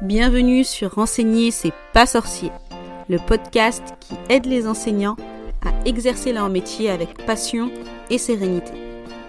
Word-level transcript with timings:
Bienvenue 0.00 0.62
sur 0.62 0.94
Renseigner, 0.94 1.50
c'est 1.50 1.72
pas 1.92 2.06
sorcier, 2.06 2.52
le 3.08 3.18
podcast 3.18 3.82
qui 3.98 4.14
aide 4.28 4.46
les 4.46 4.68
enseignants 4.68 5.16
à 5.66 5.72
exercer 5.88 6.32
leur 6.32 6.48
métier 6.48 6.88
avec 6.88 7.26
passion 7.26 7.68
et 8.08 8.16
sérénité. 8.16 8.70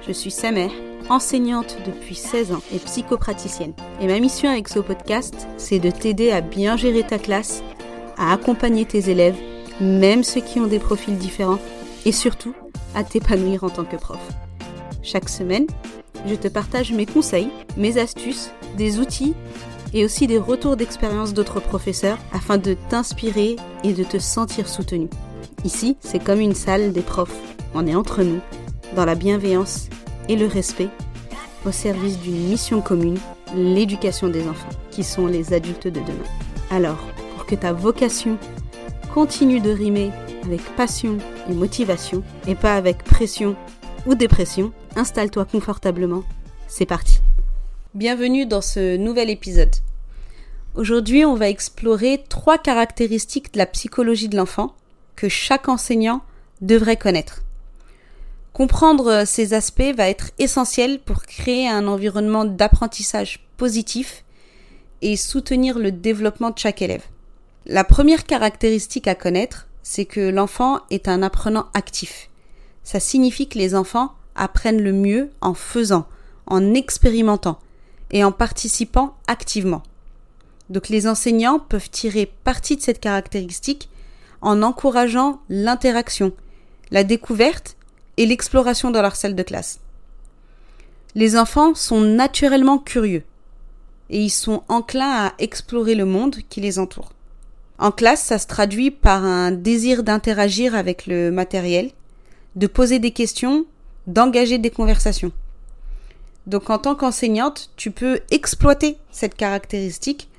Je 0.08 0.12
suis 0.12 0.30
Samer, 0.30 0.70
enseignante 1.10 1.76
depuis 1.88 2.14
16 2.14 2.52
ans 2.52 2.62
et 2.72 2.78
psychopraticienne. 2.78 3.74
Et 4.00 4.06
ma 4.06 4.20
mission 4.20 4.48
avec 4.48 4.70
ce 4.70 4.78
podcast, 4.78 5.48
c'est 5.58 5.80
de 5.80 5.90
t'aider 5.90 6.30
à 6.30 6.42
bien 6.42 6.78
gérer 6.78 7.02
ta 7.02 7.18
classe, 7.18 7.64
à 8.20 8.32
accompagner 8.32 8.86
tes 8.86 9.10
élèves, 9.10 9.38
même 9.82 10.24
ceux 10.24 10.42
qui 10.42 10.60
ont 10.60 10.68
des 10.68 10.78
profils 10.78 11.18
différents, 11.18 11.60
et 12.06 12.12
surtout 12.12 12.54
à 12.94 13.04
t'épanouir 13.04 13.64
en 13.64 13.70
tant 13.70 13.86
que 13.86 13.96
prof. 13.96 14.20
Chaque 15.02 15.30
semaine, 15.30 15.66
je 16.28 16.36
te 16.36 16.48
partage 16.48 16.92
mes 16.92 17.08
conseils, 17.08 17.50
mes 17.76 17.98
astuces, 17.98 18.52
des 18.78 19.00
outils 19.00 19.34
et 19.94 20.06
aussi 20.06 20.28
des 20.28 20.38
retours 20.38 20.76
d'expérience 20.76 21.34
d'autres 21.34 21.60
professeurs 21.60 22.18
afin 22.32 22.58
de 22.58 22.76
t'inspirer 22.90 23.56
et 23.84 23.94
de 23.94 24.04
te 24.04 24.20
sentir 24.20 24.68
soutenu. 24.68 25.10
Ici, 25.64 25.98
c'est 26.00 26.24
comme 26.24 26.40
une 26.40 26.56
salle 26.56 26.94
des 26.94 27.02
profs. 27.02 27.36
On 27.74 27.88
est 27.88 27.96
entre 27.96 28.24
nous, 28.24 28.40
dans 28.96 29.06
la 29.06 29.16
bienveillance 29.16 29.90
et 30.28 30.36
le 30.36 30.48
respect, 30.48 30.90
au 31.66 31.72
service 31.72 32.20
d'une 32.20 32.50
mission 32.50 32.82
commune, 32.82 33.20
l'éducation 33.56 34.30
des 34.30 34.48
enfants, 34.48 34.70
qui 34.92 35.04
sont 35.04 35.28
les 35.28 35.54
adultes 35.54 35.88
de 35.88 36.00
demain. 36.00 36.30
Alors, 36.72 37.00
pour 37.36 37.46
que 37.46 37.56
ta 37.56 37.74
vocation 37.74 38.38
continue 39.14 39.60
de 39.60 39.72
rimer 39.72 40.12
avec 40.44 40.62
passion 40.76 41.18
et 41.50 41.54
motivation, 41.54 42.24
et 42.48 42.56
pas 42.56 42.76
avec 42.76 43.04
pression 43.04 43.56
ou 44.06 44.16
dépression, 44.16 44.72
installe-toi 44.96 45.46
confortablement. 45.46 46.24
C'est 46.68 46.86
parti. 46.86 47.19
Bienvenue 47.96 48.46
dans 48.46 48.62
ce 48.62 48.98
nouvel 48.98 49.32
épisode. 49.32 49.76
Aujourd'hui, 50.76 51.26
on 51.26 51.34
va 51.34 51.50
explorer 51.50 52.24
trois 52.30 52.60
caractéristiques 52.60 53.52
de 53.52 53.58
la 53.58 53.66
psychologie 53.66 54.30
de 54.30 54.38
l'enfant 54.38 54.76
que 55.16 55.28
chaque 55.28 55.68
enseignant 55.68 56.22
devrait 56.62 56.98
connaître. 56.98 57.42
Comprendre 58.54 59.24
ces 59.26 59.56
aspects 59.56 59.92
va 59.98 60.08
être 60.08 60.30
essentiel 60.38 61.00
pour 61.00 61.24
créer 61.24 61.68
un 61.68 61.88
environnement 61.88 62.46
d'apprentissage 62.46 63.40
positif 63.58 64.24
et 65.02 65.18
soutenir 65.18 65.80
le 65.80 65.92
développement 65.92 66.52
de 66.52 66.60
chaque 66.60 66.84
élève. 66.84 67.06
La 67.66 67.84
première 67.84 68.28
caractéristique 68.28 69.08
à 69.08 69.16
connaître, 69.16 69.68
c'est 69.82 70.06
que 70.06 70.30
l'enfant 70.30 70.82
est 70.92 71.08
un 71.08 71.24
apprenant 71.24 71.66
actif. 71.74 72.30
Ça 72.84 73.00
signifie 73.00 73.50
que 73.50 73.58
les 73.58 73.74
enfants 73.74 74.14
apprennent 74.36 74.84
le 74.84 74.94
mieux 74.94 75.32
en 75.42 75.56
faisant, 75.56 76.06
en 76.46 76.76
expérimentant 76.76 77.58
et 78.12 78.24
en 78.24 78.32
participant 78.32 79.16
activement. 79.28 79.84
Donc 80.70 80.90
les 80.90 81.08
enseignants 81.08 81.60
peuvent 81.60 81.90
tirer 81.90 82.32
parti 82.44 82.76
de 82.76 82.82
cette 82.82 83.00
caractéristique 83.00 83.90
en 84.42 84.62
encourageant 84.62 85.42
l'interaction, 85.50 86.32
la 86.92 87.04
découverte 87.04 87.76
et 88.18 88.26
l'exploration 88.26 88.92
dans 88.92 89.02
leur 89.02 89.16
salle 89.16 89.36
de 89.36 89.44
classe. 89.44 89.80
Les 91.16 91.38
enfants 91.38 91.74
sont 91.74 92.02
naturellement 92.02 92.78
curieux 92.78 93.24
et 94.10 94.22
ils 94.22 94.30
sont 94.30 94.64
enclins 94.68 95.28
à 95.28 95.34
explorer 95.40 95.96
le 95.96 96.06
monde 96.06 96.38
qui 96.50 96.62
les 96.62 96.80
entoure. 96.80 97.12
En 97.78 97.92
classe, 97.92 98.24
ça 98.24 98.38
se 98.38 98.48
traduit 98.48 98.92
par 98.92 99.24
un 99.24 99.52
désir 99.52 100.04
d'interagir 100.04 100.76
avec 100.76 101.08
le 101.08 101.32
matériel, 101.32 101.92
de 102.56 102.68
poser 102.68 103.00
des 103.00 103.12
questions, 103.12 103.66
d'engager 104.06 104.58
des 104.58 104.70
conversations. 104.70 105.32
Donc 106.50 106.72
en 106.72 106.80
tant 106.80 106.96
qu'enseignante, 106.96 107.70
tu 107.76 107.92
peux 107.92 108.22
exploiter 108.32 108.98
cette 109.12 109.36
caractéristique 109.36 110.30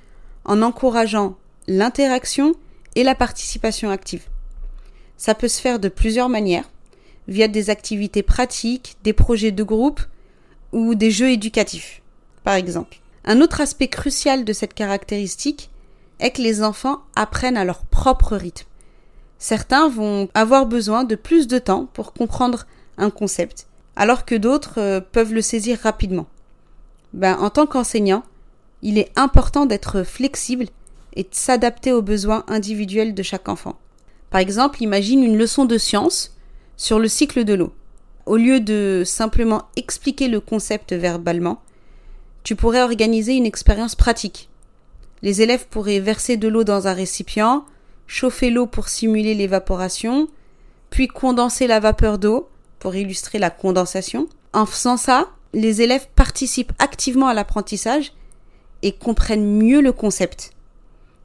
en 0.44 0.60
encourageant 0.60 1.36
l'interaction 1.68 2.56
et 2.96 3.04
la 3.04 3.14
participation 3.14 3.90
active. 3.90 4.24
Ça 5.16 5.36
peut 5.36 5.46
se 5.46 5.60
faire 5.60 5.78
de 5.78 5.88
plusieurs 5.88 6.28
manières, 6.28 6.68
via 7.28 7.46
des 7.46 7.70
activités 7.70 8.24
pratiques, 8.24 8.96
des 9.04 9.12
projets 9.12 9.52
de 9.52 9.62
groupe 9.62 10.00
ou 10.72 10.96
des 10.96 11.12
jeux 11.12 11.30
éducatifs, 11.30 12.02
par 12.42 12.54
exemple. 12.54 12.98
Un 13.24 13.40
autre 13.40 13.60
aspect 13.60 13.86
crucial 13.86 14.44
de 14.44 14.52
cette 14.52 14.74
caractéristique 14.74 15.70
est 16.18 16.32
que 16.32 16.42
les 16.42 16.64
enfants 16.64 17.02
apprennent 17.14 17.56
à 17.56 17.64
leur 17.64 17.84
propre 17.84 18.36
rythme. 18.36 18.66
Certains 19.38 19.88
vont 19.88 20.28
avoir 20.34 20.66
besoin 20.66 21.04
de 21.04 21.14
plus 21.14 21.46
de 21.46 21.60
temps 21.60 21.86
pour 21.92 22.12
comprendre 22.12 22.66
un 22.98 23.10
concept, 23.10 23.68
alors 23.96 24.24
que 24.24 24.34
d'autres 24.34 24.78
euh, 24.78 25.00
peuvent 25.00 25.32
le 25.32 25.42
saisir 25.42 25.78
rapidement. 25.82 26.26
Ben, 27.12 27.36
en 27.38 27.50
tant 27.50 27.66
qu'enseignant, 27.66 28.22
il 28.82 28.98
est 28.98 29.10
important 29.16 29.66
d'être 29.66 30.02
flexible 30.02 30.66
et 31.14 31.24
de 31.24 31.28
s'adapter 31.32 31.92
aux 31.92 32.02
besoins 32.02 32.44
individuels 32.48 33.14
de 33.14 33.22
chaque 33.22 33.48
enfant. 33.48 33.78
Par 34.30 34.40
exemple, 34.40 34.82
imagine 34.82 35.24
une 35.24 35.36
leçon 35.36 35.64
de 35.64 35.76
science 35.76 36.36
sur 36.76 36.98
le 36.98 37.08
cycle 37.08 37.44
de 37.44 37.54
l'eau. 37.54 37.72
Au 38.26 38.36
lieu 38.36 38.60
de 38.60 39.02
simplement 39.04 39.64
expliquer 39.76 40.28
le 40.28 40.40
concept 40.40 40.92
verbalement, 40.92 41.60
tu 42.42 42.54
pourrais 42.54 42.82
organiser 42.82 43.34
une 43.34 43.46
expérience 43.46 43.96
pratique. 43.96 44.48
Les 45.22 45.42
élèves 45.42 45.66
pourraient 45.68 46.00
verser 46.00 46.36
de 46.36 46.48
l'eau 46.48 46.64
dans 46.64 46.86
un 46.86 46.94
récipient, 46.94 47.64
chauffer 48.06 48.50
l'eau 48.50 48.66
pour 48.66 48.88
simuler 48.88 49.34
l'évaporation, 49.34 50.28
puis 50.90 51.08
condenser 51.08 51.66
la 51.66 51.80
vapeur 51.80 52.18
d'eau 52.18 52.48
pour 52.80 52.96
illustrer 52.96 53.38
la 53.38 53.50
condensation. 53.50 54.28
En 54.52 54.66
faisant 54.66 54.96
ça, 54.96 55.28
les 55.52 55.82
élèves 55.82 56.08
participent 56.16 56.72
activement 56.80 57.28
à 57.28 57.34
l'apprentissage 57.34 58.12
et 58.82 58.90
comprennent 58.90 59.46
mieux 59.46 59.80
le 59.80 59.92
concept 59.92 60.52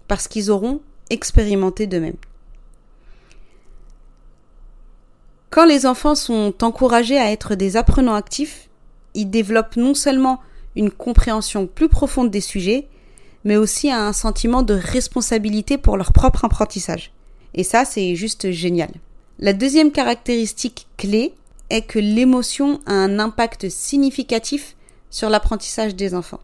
parce 0.07 0.27
qu'ils 0.27 0.51
auront 0.51 0.81
expérimenté 1.09 1.87
d'eux-mêmes. 1.87 2.17
Quand 5.49 5.65
les 5.65 5.85
enfants 5.85 6.15
sont 6.15 6.53
encouragés 6.63 7.17
à 7.17 7.31
être 7.31 7.55
des 7.55 7.77
apprenants 7.77 8.15
actifs, 8.15 8.69
ils 9.13 9.29
développent 9.29 9.77
non 9.77 9.93
seulement 9.93 10.41
une 10.75 10.91
compréhension 10.91 11.65
plus 11.65 11.87
profonde 11.87 12.29
des 12.29 12.41
sujets, 12.41 12.89
mais 13.45 13.55
aussi 13.55 13.89
un 13.89 14.11
sentiment 14.11 14.63
de 14.63 14.73
responsabilité 14.73 15.77
pour 15.77 15.95
leur 15.95 16.11
propre 16.11 16.43
apprentissage. 16.43 17.13
Et 17.53 17.63
ça, 17.63 17.85
c'est 17.85 18.15
juste 18.15 18.51
génial. 18.51 18.89
La 19.39 19.53
deuxième 19.53 19.91
caractéristique 19.91 20.87
clé 20.97 21.33
est 21.69 21.81
que 21.81 21.99
l'émotion 21.99 22.79
a 22.85 22.93
un 22.93 23.19
impact 23.19 23.69
significatif 23.69 24.75
sur 25.09 25.29
l'apprentissage 25.29 25.95
des 25.95 26.13
enfants. 26.13 26.41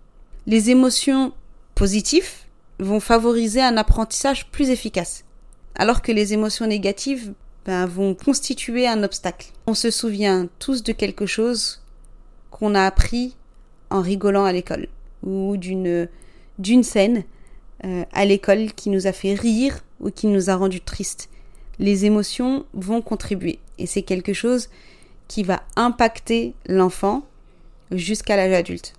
Les 0.48 0.70
émotions 0.70 1.34
positives 1.76 2.32
vont 2.80 3.00
favoriser 3.00 3.62
un 3.62 3.78
apprentissage 3.78 4.50
plus 4.50 4.70
efficace, 4.70 5.24
alors 5.76 6.02
que 6.02 6.12
les 6.12 6.34
émotions 6.34 6.68
négatives 6.68 7.34
ben, 7.66 7.86
vont 7.86 8.16
constituer 8.16 8.88
un 8.88 9.04
obstacle. 9.04 9.52
On 9.68 9.76
se 9.76 9.92
souvient 9.92 10.48
tous 10.58 10.82
de 10.82 10.92
quelque 10.92 11.26
chose 11.26 11.82
qu'on 12.50 12.74
a 12.74 12.86
appris 12.86 13.36
en 13.90 14.02
rigolant 14.02 14.46
à 14.46 14.52
l'école, 14.52 14.88
ou 15.24 15.58
d'une 15.58 16.84
scène 16.84 17.24
euh, 17.84 18.04
à 18.14 18.26
l'école 18.26 18.74
qui 18.74 18.90
nous 18.90 19.06
a 19.06 19.12
fait 19.12 19.34
rire 19.34 19.80
ou 20.00 20.10
qui 20.10 20.28
nous 20.28 20.50
a 20.50 20.56
rendu 20.56 20.82
triste. 20.82 21.30
Les 21.78 22.06
émotions 22.06 22.66
vont 22.74 23.02
contribuer, 23.02 23.60
et 23.78 23.86
c'est 23.86 24.02
quelque 24.02 24.34
chose 24.34 24.70
qui 25.32 25.44
va 25.44 25.64
impacter 25.78 26.54
l'enfant 26.66 27.24
jusqu'à 27.90 28.36
l'âge 28.36 28.52
adulte. 28.52 28.92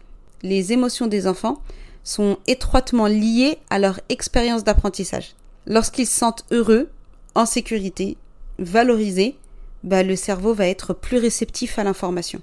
Les 0.43 0.72
émotions 0.72 1.06
des 1.06 1.26
enfants 1.26 1.60
sont 2.04 2.38
étroitement 2.47 3.06
liées 3.06 3.59
à 3.69 3.78
leur 3.78 4.00
expérience 4.09 4.65
d'apprentissage. 4.65 5.34
Lorsqu'ils 5.66 6.06
se 6.06 6.19
sentent 6.19 6.47
heureux, 6.50 6.88
en 7.34 7.44
sécurité, 7.44 8.16
valorisés, 8.59 9.37
bah, 9.84 10.03
le 10.03 10.16
cerveau 10.16 10.54
va 10.54 10.69
être 10.69 10.94
plus 10.94 11.19
réceptif 11.19 11.78
à 11.78 11.84
l'information. 11.84 12.41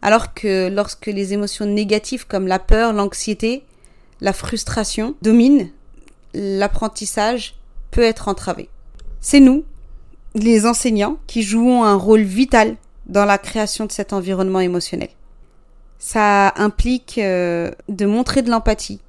Alors 0.00 0.32
que 0.32 0.70
lorsque 0.70 1.04
les 1.04 1.34
émotions 1.34 1.66
négatives 1.66 2.26
comme 2.26 2.46
la 2.46 2.58
peur, 2.58 2.94
l'anxiété, 2.94 3.64
la 4.22 4.32
frustration 4.32 5.14
dominent, 5.20 5.68
l'apprentissage 6.32 7.54
peut 7.90 8.00
être 8.00 8.28
entravé. 8.28 8.70
C'est 9.20 9.40
nous, 9.40 9.62
les 10.34 10.64
enseignants, 10.64 11.18
qui 11.26 11.42
jouons 11.42 11.84
un 11.84 11.96
rôle 11.96 12.22
vital 12.22 12.78
dans 13.10 13.24
la 13.24 13.38
création 13.38 13.84
de 13.84 13.92
cet 13.92 14.12
environnement 14.12 14.60
émotionnel. 14.60 15.10
Ça 15.98 16.54
implique 16.56 17.18
euh, 17.18 17.70
de 17.88 18.06
montrer 18.06 18.40
de 18.40 18.50
l'empathie, 18.50 19.00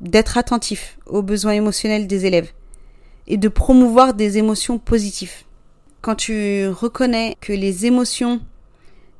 d'être 0.00 0.38
attentif 0.38 0.98
aux 1.06 1.22
besoins 1.22 1.52
émotionnels 1.52 2.06
des 2.06 2.26
élèves 2.26 2.52
et 3.26 3.36
de 3.36 3.48
promouvoir 3.48 4.14
des 4.14 4.38
émotions 4.38 4.78
positives. 4.78 5.44
Quand 6.02 6.14
tu 6.14 6.68
reconnais 6.68 7.34
que 7.40 7.52
les 7.52 7.86
émotions, 7.86 8.40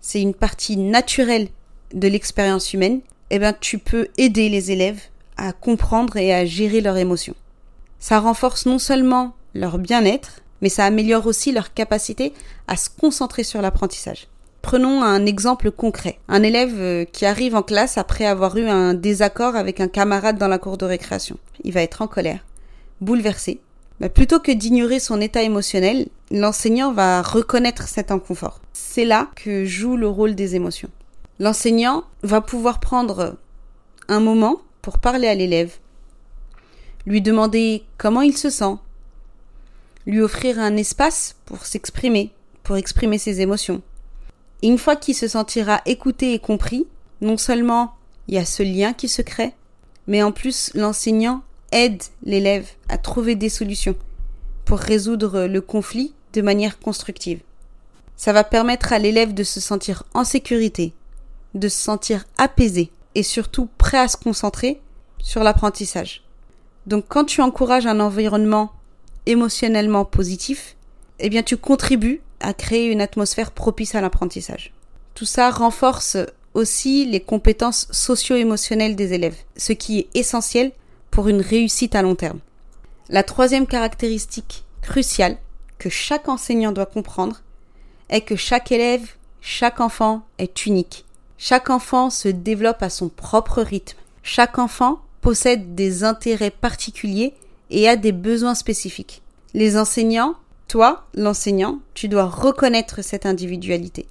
c'est 0.00 0.22
une 0.22 0.34
partie 0.34 0.76
naturelle 0.76 1.48
de 1.92 2.06
l'expérience 2.06 2.72
humaine, 2.72 3.00
eh 3.30 3.38
ben, 3.38 3.54
tu 3.58 3.78
peux 3.78 4.08
aider 4.16 4.48
les 4.48 4.70
élèves 4.70 5.00
à 5.36 5.52
comprendre 5.52 6.16
et 6.16 6.32
à 6.32 6.44
gérer 6.44 6.80
leurs 6.80 6.96
émotions. 6.96 7.34
Ça 7.98 8.20
renforce 8.20 8.66
non 8.66 8.78
seulement 8.78 9.34
leur 9.54 9.78
bien-être, 9.78 10.42
mais 10.62 10.68
ça 10.68 10.84
améliore 10.84 11.26
aussi 11.26 11.52
leur 11.52 11.72
capacité 11.74 12.32
à 12.66 12.76
se 12.76 12.88
concentrer 12.90 13.44
sur 13.44 13.62
l'apprentissage. 13.62 14.28
Prenons 14.62 15.02
un 15.02 15.24
exemple 15.24 15.70
concret. 15.70 16.18
Un 16.28 16.42
élève 16.42 16.74
euh, 16.78 17.04
qui 17.04 17.24
arrive 17.24 17.54
en 17.54 17.62
classe 17.62 17.96
après 17.96 18.26
avoir 18.26 18.56
eu 18.56 18.66
un 18.66 18.92
désaccord 18.92 19.56
avec 19.56 19.80
un 19.80 19.88
camarade 19.88 20.36
dans 20.36 20.48
la 20.48 20.58
cour 20.58 20.76
de 20.76 20.84
récréation. 20.84 21.38
Il 21.64 21.72
va 21.72 21.82
être 21.82 22.02
en 22.02 22.08
colère, 22.08 22.44
bouleversé. 23.00 23.60
Bah, 24.00 24.08
plutôt 24.08 24.40
que 24.40 24.52
d'ignorer 24.52 25.00
son 25.00 25.20
état 25.20 25.42
émotionnel, 25.42 26.08
l'enseignant 26.30 26.92
va 26.92 27.22
reconnaître 27.22 27.88
cet 27.88 28.10
inconfort. 28.10 28.60
C'est 28.72 29.04
là 29.04 29.28
que 29.36 29.64
joue 29.64 29.96
le 29.96 30.08
rôle 30.08 30.34
des 30.34 30.54
émotions. 30.54 30.90
L'enseignant 31.40 32.04
va 32.22 32.40
pouvoir 32.40 32.80
prendre 32.80 33.36
un 34.08 34.20
moment 34.20 34.60
pour 34.82 34.98
parler 34.98 35.28
à 35.28 35.34
l'élève, 35.34 35.72
lui 37.06 37.22
demander 37.22 37.84
comment 37.96 38.22
il 38.22 38.36
se 38.36 38.50
sent, 38.50 38.76
lui 40.08 40.22
offrir 40.22 40.58
un 40.58 40.76
espace 40.76 41.36
pour 41.44 41.66
s'exprimer, 41.66 42.32
pour 42.64 42.76
exprimer 42.76 43.18
ses 43.18 43.42
émotions. 43.42 43.82
Et 44.62 44.66
une 44.66 44.78
fois 44.78 44.96
qu'il 44.96 45.14
se 45.14 45.28
sentira 45.28 45.82
écouté 45.84 46.32
et 46.32 46.38
compris, 46.38 46.86
non 47.20 47.36
seulement 47.36 47.94
il 48.26 48.34
y 48.34 48.38
a 48.38 48.46
ce 48.46 48.62
lien 48.62 48.94
qui 48.94 49.06
se 49.08 49.22
crée, 49.22 49.52
mais 50.06 50.22
en 50.22 50.32
plus 50.32 50.72
l'enseignant 50.74 51.42
aide 51.72 52.02
l'élève 52.24 52.66
à 52.88 52.96
trouver 52.96 53.36
des 53.36 53.50
solutions 53.50 53.96
pour 54.64 54.78
résoudre 54.78 55.44
le 55.44 55.60
conflit 55.60 56.14
de 56.32 56.40
manière 56.40 56.78
constructive. 56.78 57.40
Ça 58.16 58.32
va 58.32 58.44
permettre 58.44 58.94
à 58.94 58.98
l'élève 58.98 59.34
de 59.34 59.44
se 59.44 59.60
sentir 59.60 60.04
en 60.14 60.24
sécurité, 60.24 60.94
de 61.54 61.68
se 61.68 61.80
sentir 61.80 62.24
apaisé 62.38 62.90
et 63.14 63.22
surtout 63.22 63.68
prêt 63.76 63.98
à 63.98 64.08
se 64.08 64.16
concentrer 64.16 64.80
sur 65.18 65.44
l'apprentissage. 65.44 66.22
Donc 66.86 67.04
quand 67.08 67.26
tu 67.26 67.42
encourages 67.42 67.86
un 67.86 68.00
environnement 68.00 68.72
émotionnellement 69.28 70.04
positif, 70.04 70.76
eh 71.20 71.28
bien 71.28 71.42
tu 71.42 71.56
contribues 71.56 72.20
à 72.40 72.54
créer 72.54 72.86
une 72.86 73.00
atmosphère 73.00 73.52
propice 73.52 73.94
à 73.94 74.00
l'apprentissage. 74.00 74.72
Tout 75.14 75.24
ça 75.24 75.50
renforce 75.50 76.16
aussi 76.54 77.04
les 77.04 77.20
compétences 77.20 77.88
socio-émotionnelles 77.90 78.96
des 78.96 79.12
élèves, 79.12 79.36
ce 79.56 79.72
qui 79.72 79.98
est 79.98 80.08
essentiel 80.14 80.72
pour 81.10 81.28
une 81.28 81.40
réussite 81.40 81.94
à 81.94 82.02
long 82.02 82.14
terme. 82.14 82.40
La 83.08 83.22
troisième 83.22 83.66
caractéristique 83.66 84.64
cruciale 84.82 85.36
que 85.78 85.88
chaque 85.88 86.28
enseignant 86.28 86.72
doit 86.72 86.86
comprendre 86.86 87.42
est 88.08 88.22
que 88.22 88.36
chaque 88.36 88.72
élève, 88.72 89.08
chaque 89.40 89.80
enfant 89.80 90.22
est 90.38 90.66
unique. 90.66 91.04
Chaque 91.36 91.70
enfant 91.70 92.10
se 92.10 92.28
développe 92.28 92.82
à 92.82 92.90
son 92.90 93.08
propre 93.08 93.62
rythme. 93.62 93.98
Chaque 94.22 94.58
enfant 94.58 95.00
possède 95.20 95.74
des 95.74 96.04
intérêts 96.04 96.50
particuliers 96.50 97.34
et 97.70 97.88
a 97.88 97.96
des 97.96 98.12
besoins 98.12 98.54
spécifiques. 98.54 99.22
Les 99.54 99.76
enseignants 99.76 100.36
toi, 100.68 101.06
l'enseignant, 101.14 101.80
tu 101.94 102.08
dois 102.08 102.26
reconnaître 102.26 103.02
cette 103.02 103.24
individualité 103.24 104.06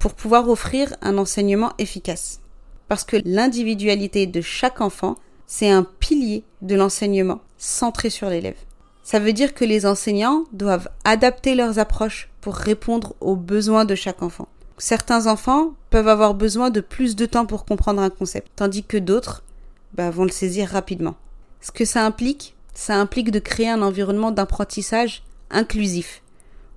pour 0.00 0.14
pouvoir 0.14 0.48
offrir 0.48 0.94
un 1.02 1.16
enseignement 1.18 1.72
efficace. 1.78 2.40
Parce 2.88 3.04
que 3.04 3.16
l'individualité 3.24 4.26
de 4.26 4.40
chaque 4.40 4.80
enfant, 4.80 5.14
c'est 5.46 5.70
un 5.70 5.84
pilier 5.84 6.42
de 6.62 6.74
l'enseignement 6.74 7.40
centré 7.58 8.10
sur 8.10 8.28
l'élève. 8.28 8.56
Ça 9.04 9.20
veut 9.20 9.32
dire 9.32 9.54
que 9.54 9.64
les 9.64 9.86
enseignants 9.86 10.44
doivent 10.52 10.88
adapter 11.04 11.54
leurs 11.54 11.78
approches 11.78 12.28
pour 12.40 12.56
répondre 12.56 13.14
aux 13.20 13.36
besoins 13.36 13.84
de 13.84 13.94
chaque 13.94 14.22
enfant. 14.22 14.48
Certains 14.78 15.28
enfants 15.28 15.74
peuvent 15.90 16.08
avoir 16.08 16.34
besoin 16.34 16.70
de 16.70 16.80
plus 16.80 17.14
de 17.14 17.24
temps 17.24 17.46
pour 17.46 17.64
comprendre 17.64 18.02
un 18.02 18.10
concept, 18.10 18.50
tandis 18.56 18.82
que 18.82 18.96
d'autres 18.96 19.44
bah, 19.92 20.10
vont 20.10 20.24
le 20.24 20.30
saisir 20.30 20.68
rapidement. 20.70 21.14
Ce 21.60 21.70
que 21.70 21.84
ça 21.84 22.04
implique, 22.04 22.53
ça 22.74 22.96
implique 22.96 23.30
de 23.30 23.38
créer 23.38 23.70
un 23.70 23.82
environnement 23.82 24.32
d'apprentissage 24.32 25.22
inclusif, 25.50 26.22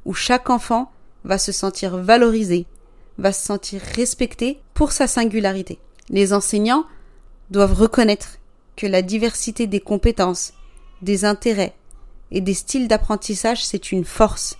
où 0.06 0.14
chaque 0.14 0.50
enfant 0.50 0.92
va 1.24 1.38
se 1.38 1.52
sentir 1.52 1.98
valorisé, 1.98 2.66
va 3.18 3.32
se 3.32 3.46
sentir 3.46 3.82
respecté 3.96 4.60
pour 4.74 4.92
sa 4.92 5.08
singularité. 5.08 5.80
Les 6.10 6.34
enseignants 6.34 6.86
doivent 7.50 7.74
reconnaître 7.74 8.38
que 8.76 8.88
la 8.88 9.02
diversité 9.02 9.68
des 9.68 9.80
compétences, 9.80 10.54
des 11.02 11.26
intérêts 11.26 11.76
et 12.32 12.42
des 12.42 12.54
styles 12.54 12.88
d'apprentissage, 12.88 13.66
c'est 13.66 13.92
une 13.92 14.06
force, 14.06 14.58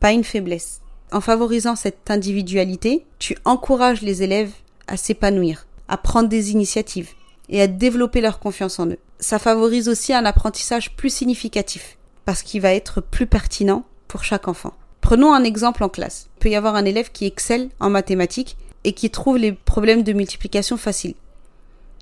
pas 0.00 0.12
une 0.12 0.24
faiblesse. 0.24 0.80
En 1.12 1.20
favorisant 1.20 1.76
cette 1.76 2.10
individualité, 2.10 3.04
tu 3.18 3.36
encourages 3.44 4.02
les 4.02 4.22
élèves 4.22 4.52
à 4.86 4.96
s'épanouir, 4.96 5.66
à 5.88 5.96
prendre 5.96 6.28
des 6.28 6.52
initiatives 6.52 7.10
et 7.50 7.60
à 7.60 7.66
développer 7.66 8.20
leur 8.20 8.38
confiance 8.38 8.78
en 8.78 8.86
eux. 8.86 8.98
Ça 9.18 9.38
favorise 9.38 9.88
aussi 9.88 10.14
un 10.14 10.24
apprentissage 10.24 10.96
plus 10.96 11.12
significatif, 11.12 11.98
parce 12.24 12.42
qu'il 12.42 12.62
va 12.62 12.72
être 12.72 13.00
plus 13.00 13.26
pertinent 13.26 13.84
pour 14.08 14.24
chaque 14.24 14.48
enfant. 14.48 14.72
Prenons 15.00 15.32
un 15.32 15.44
exemple 15.44 15.84
en 15.84 15.88
classe. 15.88 16.28
Il 16.36 16.40
peut 16.40 16.50
y 16.50 16.56
avoir 16.56 16.76
un 16.76 16.84
élève 16.84 17.10
qui 17.12 17.26
excelle 17.26 17.68
en 17.80 17.90
mathématiques 17.90 18.56
et 18.84 18.92
qui 18.92 19.10
trouve 19.10 19.36
les 19.36 19.52
problèmes 19.52 20.02
de 20.02 20.12
multiplication 20.12 20.76
faciles. 20.76 21.14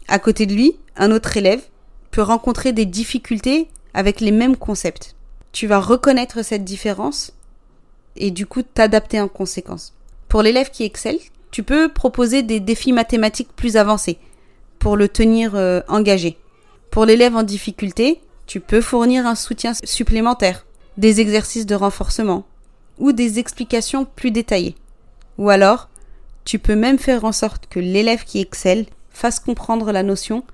À 0.07 0.19
côté 0.19 0.47
de 0.47 0.55
lui, 0.55 0.77
un 0.97 1.11
autre 1.11 1.37
élève 1.37 1.63
peut 2.11 2.23
rencontrer 2.23 2.73
des 2.73 2.87
difficultés 2.87 3.69
avec 3.95 4.21
les 4.21 4.31
mêmes 4.31 4.57
concepts. 4.57 5.15
Tu 5.53 5.67
vas 5.67 5.81
reconnaître 5.81 6.45
cette 6.45 6.65
différence 6.65 7.33
et 8.17 8.31
du 8.31 8.47
coup 8.47 8.63
t'adapter 8.63 9.21
en 9.21 9.29
conséquence. 9.29 9.95
Pour 10.29 10.43
l'élève 10.43 10.71
qui 10.71 10.85
excelle, 10.85 11.19
tu 11.51 11.63
peux 11.63 11.89
proposer 11.89 12.43
des 12.43 12.61
défis 12.61 12.93
mathématiques 12.93 13.55
plus 13.57 13.77
avancés 13.77 14.19
pour 14.79 14.97
le 14.97 15.09
tenir 15.09 15.55
euh, 15.55 15.81
engagé. 15.89 16.39
Pour 16.91 17.05
l'élève 17.05 17.37
en 17.37 17.43
difficulté, 17.43 18.21
tu 18.47 18.61
peux 18.61 18.81
fournir 18.81 19.27
un 19.27 19.35
soutien 19.35 19.73
supplémentaire, 19.85 20.67
des 20.97 21.21
exercices 21.21 21.67
de 21.67 21.75
renforcement 21.75 22.45
ou 22.99 23.13
des 23.13 23.39
explications 23.39 24.05
plus 24.05 24.31
détaillées. 24.31 24.75
Ou 25.37 25.51
alors, 25.51 25.89
tu 26.45 26.59
peux 26.59 26.75
même 26.75 26.99
faire 26.99 27.25
en 27.25 27.33
sorte 27.33 27.67
que 27.69 27.79
l'élève 27.79 28.25
qui 28.25 28.41
excelle 28.41 28.87
fasse 29.11 29.39
comprendre 29.39 29.93
la 29.93 30.03
notion 30.03 30.45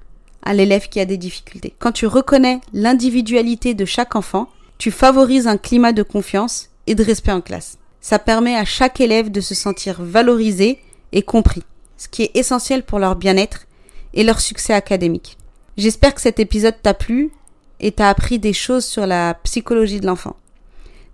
à 0.43 0.53
l'élève 0.53 0.89
qui 0.89 1.01
a 1.01 1.07
des 1.07 1.17
difficultés. 1.17 1.75
Quand 1.79 1.93
tu 1.93 2.07
reconnais 2.07 2.61
l'individualité 2.73 3.75
de 3.75 3.85
chaque 3.85 4.17
enfant, 4.17 4.49
tu 4.77 4.91
favorises 4.91 5.47
un 5.47 5.57
climat 5.57 5.93
de 5.93 6.03
confiance 6.03 6.71
et 6.87 6.95
de 6.95 7.05
respect 7.05 7.33
en 7.33 7.41
classe. 7.41 7.79
Ça 8.01 8.19
permet 8.19 8.57
à 8.57 8.65
chaque 8.65 9.01
élève 9.01 9.31
de 9.31 9.41
se 9.41 9.55
sentir 9.55 10.03
valorisé 10.03 10.81
et 11.13 11.23
compris, 11.23 11.63
ce 11.97 12.09
qui 12.09 12.23
est 12.23 12.37
essentiel 12.37 12.83
pour 12.83 12.99
leur 12.99 13.17
bien-être 13.17 13.67
et 14.15 14.25
leur 14.25 14.41
succès 14.41 14.73
académique. 14.73 15.37
J'espère 15.77 16.15
que 16.15 16.21
cet 16.21 16.41
épisode 16.41 16.81
t'a 16.83 16.95
plu 16.95 17.33
et 17.81 17.93
t'as 17.93 18.09
appris 18.09 18.39
des 18.39 18.53
choses 18.53 18.85
sur 18.85 19.07
la 19.07 19.35
psychologie 19.43 20.01
de 20.01 20.07
l'enfant. 20.07 20.37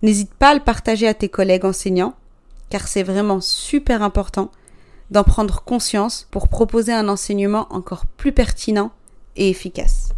N'hésite 0.03 0.33
pas 0.33 0.51
à 0.51 0.55
le 0.55 0.61
partager 0.61 1.09
à 1.09 1.15
tes 1.15 1.29
collègues 1.29 1.65
enseignants, 1.65 2.15
car 2.69 2.87
c'est 2.87 3.03
vraiment 3.03 3.41
super 3.41 4.03
important 4.03 4.51
d'en 5.11 5.25
prendre 5.25 5.63
conscience 5.63 6.29
pour 6.31 6.49
proposer 6.49 6.93
un 6.93 7.09
enseignement 7.09 7.67
encore 7.71 8.07
plus 8.07 8.33
pertinent 8.33 8.93
et 9.37 9.51
efficace. 9.51 10.11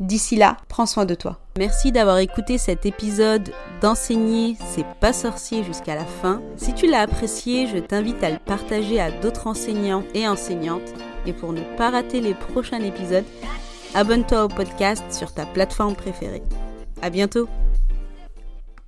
D'ici 0.00 0.36
là, 0.36 0.56
prends 0.68 0.86
soin 0.86 1.04
de 1.04 1.16
toi. 1.16 1.40
Merci 1.58 1.90
d'avoir 1.90 2.18
écouté 2.18 2.56
cet 2.56 2.86
épisode 2.86 3.52
d'enseigner 3.82 4.56
c'est 4.72 4.86
pas 5.00 5.12
sorcier 5.12 5.64
jusqu'à 5.64 5.96
la 5.96 6.04
fin. 6.04 6.40
Si 6.56 6.72
tu 6.72 6.86
l'as 6.86 7.00
apprécié, 7.00 7.66
je 7.66 7.78
t'invite 7.78 8.22
à 8.22 8.30
le 8.30 8.38
partager 8.38 9.00
à 9.00 9.10
d'autres 9.10 9.48
enseignants 9.48 10.04
et 10.14 10.28
enseignantes. 10.28 10.94
Et 11.28 11.34
pour 11.34 11.52
ne 11.52 11.60
pas 11.76 11.90
rater 11.90 12.22
les 12.22 12.32
prochains 12.32 12.80
épisodes, 12.80 13.24
abonne-toi 13.94 14.46
au 14.46 14.48
podcast 14.48 15.04
sur 15.10 15.32
ta 15.34 15.44
plateforme 15.44 15.94
préférée. 15.94 16.42
À 17.02 17.10
bientôt! 17.10 17.46